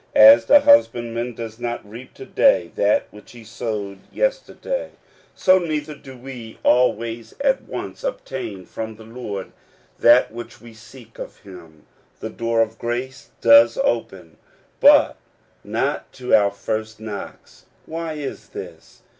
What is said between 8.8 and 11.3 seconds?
the Lord that which we seek